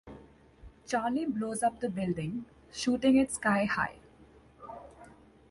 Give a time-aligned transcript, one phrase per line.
[0.87, 3.97] Charlie blows up the building, shooting it sky-high.